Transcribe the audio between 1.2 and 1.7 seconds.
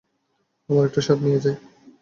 নিয়ে আয়।